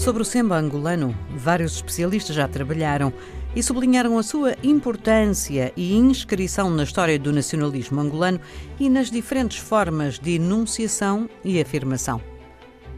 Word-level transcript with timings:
Sobre 0.00 0.22
o 0.22 0.24
semba 0.24 0.56
angolano, 0.56 1.14
vários 1.36 1.74
especialistas 1.74 2.34
já 2.34 2.48
trabalharam 2.48 3.12
e 3.54 3.62
sublinharam 3.62 4.16
a 4.16 4.22
sua 4.22 4.56
importância 4.62 5.74
e 5.76 5.94
inscrição 5.94 6.70
na 6.70 6.84
história 6.84 7.18
do 7.18 7.30
nacionalismo 7.30 8.00
angolano 8.00 8.40
e 8.78 8.88
nas 8.88 9.10
diferentes 9.10 9.58
formas 9.58 10.18
de 10.18 10.36
enunciação 10.36 11.28
e 11.44 11.60
afirmação. 11.60 12.18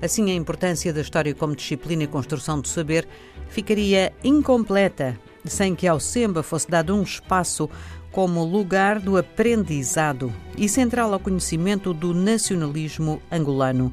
Assim, 0.00 0.30
a 0.30 0.34
importância 0.34 0.92
da 0.92 1.00
história 1.00 1.34
como 1.34 1.56
disciplina 1.56 2.04
e 2.04 2.06
construção 2.06 2.60
do 2.60 2.68
saber 2.68 3.08
ficaria 3.48 4.12
incompleta 4.22 5.18
sem 5.44 5.74
que 5.74 5.88
ao 5.88 5.98
Semba 5.98 6.40
fosse 6.40 6.70
dado 6.70 6.94
um 6.94 7.02
espaço 7.02 7.68
como 8.12 8.44
lugar 8.44 9.00
do 9.00 9.16
aprendizado 9.16 10.32
e 10.56 10.68
central 10.68 11.12
ao 11.12 11.18
conhecimento 11.18 11.92
do 11.92 12.14
nacionalismo 12.14 13.20
angolano. 13.28 13.92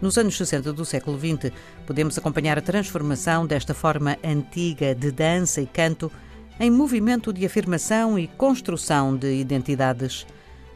Nos 0.00 0.16
anos 0.16 0.38
60 0.38 0.72
do 0.72 0.84
século 0.86 1.18
XX, 1.18 1.52
podemos 1.86 2.16
acompanhar 2.16 2.56
a 2.56 2.62
transformação 2.62 3.46
desta 3.46 3.74
forma 3.74 4.16
antiga 4.24 4.94
de 4.94 5.10
dança 5.10 5.60
e 5.60 5.66
canto 5.66 6.10
em 6.58 6.70
movimento 6.70 7.34
de 7.34 7.44
afirmação 7.44 8.18
e 8.18 8.26
construção 8.26 9.14
de 9.14 9.34
identidades. 9.34 10.26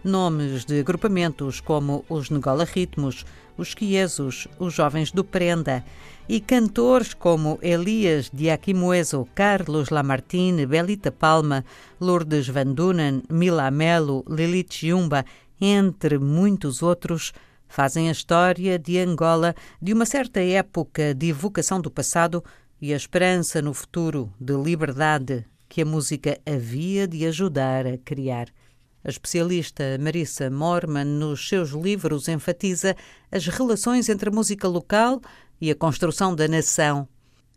Nomes 0.05 0.67
de 0.67 0.79
agrupamentos 0.81 1.59
como 1.59 2.05
os 2.11 2.29
Negola 2.29 2.65
Ritmos, 2.65 3.25
os 3.57 3.73
Quiesos, 3.73 4.47
os 4.59 4.75
Jovens 4.75 5.11
do 5.11 5.25
Prenda 5.25 5.83
e 6.29 6.39
cantores 6.39 7.15
como 7.15 7.59
Elias 7.63 8.31
Diaquimoeso, 8.31 9.27
Carlos 9.35 9.89
Lamartine, 9.89 10.67
Belita 10.67 11.11
Palma, 11.11 11.65
Lourdes 11.99 12.47
Van 12.49 12.75
Dunen, 12.75 13.23
Mila 13.31 13.71
Melo, 13.71 14.23
Lilith 14.29 14.75
Jumba, 14.87 15.25
entre 15.59 16.19
muitos 16.19 16.83
outros, 16.83 17.33
fazem 17.75 18.09
a 18.09 18.13
história 18.13 18.79
de 18.79 19.01
Angola 19.01 19.53
de 19.83 19.93
uma 19.93 20.07
certa 20.07 20.41
época 20.41 21.13
de 21.13 21.31
evocação 21.31 21.81
do 21.81 21.91
passado 21.91 22.41
e 22.81 22.93
a 22.95 22.97
esperança 22.97 23.61
no 23.61 23.75
futuro 23.75 24.33
de 24.41 24.55
liberdade 24.55 25.45
que 25.69 25.83
a 25.83 25.85
música 25.85 26.39
havia 26.47 27.09
de 27.09 27.27
ajudar 27.27 27.85
a 27.85 27.99
criar. 27.99 28.47
A 29.03 29.11
especialista 29.11 29.99
Marissa 29.99 30.49
Morman, 30.49 31.05
nos 31.05 31.49
seus 31.49 31.71
livros, 31.71 32.29
enfatiza 32.29 32.95
as 33.29 33.45
relações 33.49 34.09
entre 34.09 34.29
a 34.29 34.33
música 34.33 34.69
local 34.69 35.21
e 35.61 35.69
a 35.69 35.75
construção 35.75 36.33
da 36.33 36.47
nação. 36.47 37.09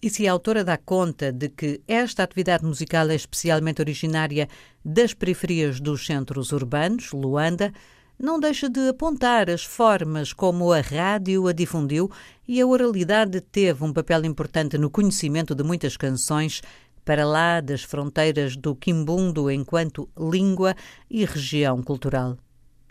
E 0.02 0.10
se 0.10 0.28
a 0.28 0.32
autora 0.32 0.64
dá 0.64 0.78
conta 0.78 1.32
de 1.32 1.48
que 1.48 1.80
esta 1.88 2.24
atividade 2.24 2.66
musical 2.66 3.08
é 3.12 3.16
especialmente 3.16 3.82
originária 3.82 4.50
das 4.84 5.14
periferias 5.14 5.80
dos 5.80 6.08
centros 6.08 6.52
urbanos, 6.52 7.12
Luanda, 7.12 7.72
não 8.20 8.40
deixa 8.40 8.68
de 8.68 8.90
apontar 8.90 9.48
as 9.48 9.64
formas 9.64 10.34
como 10.34 10.72
a 10.72 10.82
rádio 10.82 11.48
a 11.48 11.54
difundiu 11.54 12.10
e 12.48 12.60
a 12.60 12.66
oralidade 12.66 13.40
teve 13.42 13.84
um 13.84 13.94
papel 13.94 14.26
importante 14.26 14.78
no 14.78 14.90
conhecimento 14.90 15.54
de 15.54 15.64
muitas 15.64 15.96
canções 15.96 16.62
para 17.06 17.26
lá 17.26 17.62
das 17.62 17.84
fronteiras 17.84 18.56
do 18.56 18.76
quimbundo 18.76 19.52
enquanto 19.52 20.10
língua 20.18 20.76
e 21.10 21.24
região 21.26 21.84
cultural. 21.84 22.38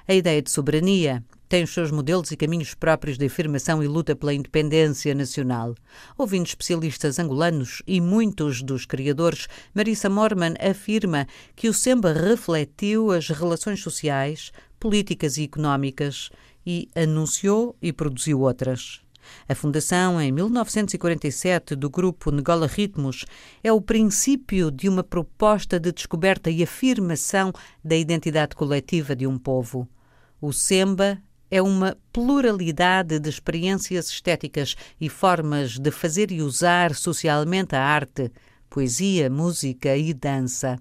A 0.06 0.14
ideia 0.14 0.40
de 0.40 0.50
soberania 0.50 1.24
tem 1.48 1.62
os 1.62 1.70
seus 1.70 1.90
modelos 1.90 2.30
e 2.30 2.36
caminhos 2.36 2.74
próprios 2.74 3.18
de 3.18 3.26
afirmação 3.26 3.82
e 3.82 3.86
luta 3.86 4.16
pela 4.16 4.34
independência 4.34 5.14
nacional. 5.14 5.74
Ouvindo 6.18 6.46
especialistas 6.46 7.18
angolanos 7.18 7.82
e 7.86 8.00
muitos 8.00 8.62
dos 8.62 8.84
criadores, 8.84 9.48
Marissa 9.74 10.08
Morman 10.08 10.54
afirma 10.60 11.26
que 11.54 11.68
o 11.68 11.74
Semba 11.74 12.12
refletiu 12.12 13.12
as 13.12 13.28
relações 13.28 13.80
sociais, 13.80 14.50
políticas 14.86 15.36
e 15.36 15.42
económicas 15.42 16.30
e 16.64 16.88
anunciou 16.94 17.74
e 17.82 17.92
produziu 17.92 18.42
outras. 18.42 19.00
A 19.48 19.52
fundação, 19.52 20.20
em 20.20 20.30
1947, 20.30 21.74
do 21.74 21.90
grupo 21.90 22.30
Negola 22.30 22.68
Ritmos 22.68 23.24
é 23.64 23.72
o 23.72 23.80
princípio 23.80 24.70
de 24.70 24.88
uma 24.88 25.02
proposta 25.02 25.80
de 25.80 25.90
descoberta 25.90 26.48
e 26.52 26.62
afirmação 26.62 27.52
da 27.84 27.96
identidade 27.96 28.54
coletiva 28.54 29.16
de 29.16 29.26
um 29.26 29.36
povo. 29.36 29.88
O 30.40 30.52
Semba 30.52 31.20
é 31.50 31.60
uma 31.60 31.96
pluralidade 32.12 33.18
de 33.18 33.28
experiências 33.28 34.08
estéticas 34.08 34.76
e 35.00 35.08
formas 35.08 35.80
de 35.80 35.90
fazer 35.90 36.30
e 36.30 36.42
usar 36.42 36.94
socialmente 36.94 37.74
a 37.74 37.82
arte, 37.82 38.30
poesia, 38.70 39.28
música 39.28 39.96
e 39.96 40.14
dança. 40.14 40.78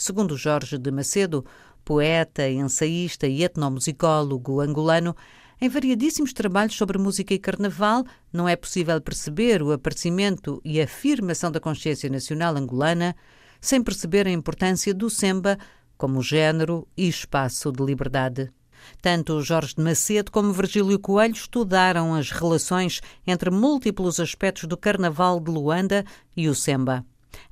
Segundo 0.00 0.36
Jorge 0.36 0.78
de 0.78 0.92
Macedo, 0.92 1.44
poeta, 1.88 2.46
ensaísta 2.46 3.26
e 3.26 3.42
etnomusicólogo 3.42 4.60
angolano, 4.60 5.16
em 5.58 5.70
variadíssimos 5.70 6.34
trabalhos 6.34 6.76
sobre 6.76 6.98
música 6.98 7.32
e 7.32 7.38
carnaval, 7.38 8.04
não 8.30 8.46
é 8.46 8.54
possível 8.54 9.00
perceber 9.00 9.62
o 9.62 9.72
aparecimento 9.72 10.60
e 10.62 10.82
afirmação 10.82 11.50
da 11.50 11.58
consciência 11.58 12.10
nacional 12.10 12.54
angolana 12.54 13.16
sem 13.58 13.82
perceber 13.82 14.26
a 14.26 14.30
importância 14.30 14.92
do 14.92 15.08
semba 15.08 15.56
como 15.96 16.20
género 16.20 16.86
e 16.94 17.08
espaço 17.08 17.72
de 17.72 17.82
liberdade. 17.82 18.52
Tanto 19.00 19.40
Jorge 19.40 19.74
de 19.74 19.82
Macedo 19.82 20.30
como 20.30 20.52
Virgílio 20.52 20.98
Coelho 20.98 21.32
estudaram 21.32 22.14
as 22.14 22.30
relações 22.30 23.00
entre 23.26 23.48
múltiplos 23.50 24.20
aspectos 24.20 24.64
do 24.64 24.76
Carnaval 24.76 25.40
de 25.40 25.50
Luanda 25.50 26.04
e 26.36 26.50
o 26.50 26.54
Semba. 26.54 27.02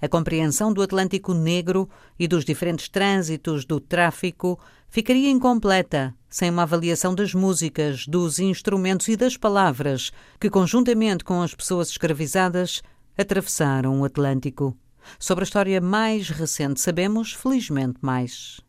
A 0.01 0.09
compreensão 0.09 0.73
do 0.73 0.83
Atlântico 0.83 1.33
Negro 1.35 1.89
e 2.19 2.27
dos 2.27 2.45
diferentes 2.45 2.89
trânsitos 2.89 3.65
do 3.65 3.81
tráfico 3.81 4.59
ficaria 4.89 5.31
incompleta 5.31 6.15
sem 6.29 6.51
uma 6.51 6.63
avaliação 6.63 7.15
das 7.15 7.33
músicas, 7.33 8.07
dos 8.07 8.39
instrumentos 8.39 9.09
e 9.09 9.17
das 9.17 9.37
palavras 9.37 10.11
que, 10.41 10.51
conjuntamente 10.51 11.25
com 11.25 11.41
as 11.41 11.55
pessoas 11.55 11.89
escravizadas, 11.89 12.83
atravessaram 13.17 14.01
o 14.01 14.05
Atlântico. 14.05 14.77
Sobre 15.19 15.43
a 15.43 15.47
história 15.47 15.81
mais 15.81 16.29
recente 16.29 16.81
sabemos, 16.81 17.33
felizmente, 17.33 17.99
mais. 18.03 18.61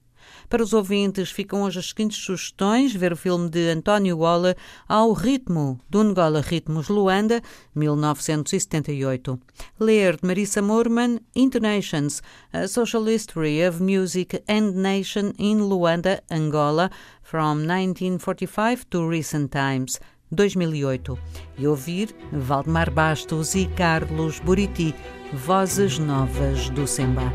Para 0.49 0.63
os 0.63 0.73
ouvintes, 0.73 1.29
ficam 1.29 1.63
hoje 1.63 1.79
as 1.79 1.89
seguintes 1.89 2.17
sugestões: 2.17 2.93
ver 2.93 3.13
o 3.13 3.17
filme 3.17 3.49
de 3.49 3.69
António 3.69 4.17
Waller 4.17 4.55
ao 4.87 5.13
ritmo 5.13 5.79
do 5.89 6.03
Ngola 6.03 6.41
Ritmos 6.41 6.89
Luanda, 6.89 7.41
1978. 7.75 9.39
Ler 9.79 10.15
de 10.15 10.27
Marissa 10.27 10.61
Moorman 10.61 11.19
Intonations, 11.35 12.21
A 12.53 12.67
Social 12.67 13.07
History 13.07 13.67
of 13.67 13.81
Music 13.81 14.41
and 14.47 14.71
Nation 14.71 15.33
in 15.37 15.57
Luanda, 15.59 16.21
Angola, 16.31 16.89
from 17.21 17.65
1945 17.65 18.85
to 18.89 19.07
Recent 19.07 19.51
Times. 19.51 19.99
2008 20.31 21.17
e 21.57 21.67
ouvir 21.67 22.13
Valdemar 22.31 22.91
Bastos 22.91 23.55
e 23.55 23.67
Carlos 23.67 24.39
Buriti, 24.39 24.93
Vozes 25.33 25.99
Novas 25.99 26.69
do 26.69 26.85
Semba. 26.85 27.31